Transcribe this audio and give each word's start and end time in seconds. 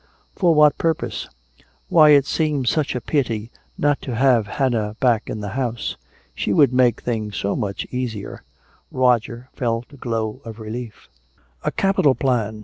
"For 0.35 0.55
what 0.55 0.79
purpose?" 0.79 1.29
"Why, 1.87 2.09
it 2.09 2.25
seems 2.25 2.71
such 2.71 2.95
a 2.95 3.01
pity 3.01 3.51
not 3.77 4.01
to 4.01 4.15
have 4.15 4.47
Hannah 4.57 4.95
back 4.99 5.29
in 5.29 5.41
the 5.41 5.49
house. 5.49 5.95
She 6.33 6.51
would 6.51 6.73
make 6.73 7.01
things 7.01 7.37
so 7.37 7.55
much 7.55 7.85
easier." 7.91 8.41
Roger 8.91 9.47
felt 9.53 9.93
a 9.93 9.97
glow 9.97 10.41
of 10.43 10.59
relief. 10.59 11.07
"A 11.63 11.69
capital 11.69 12.15
plan!" 12.15 12.59